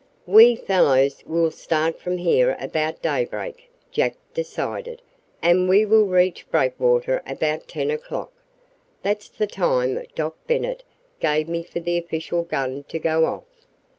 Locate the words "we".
0.25-0.55, 5.69-5.85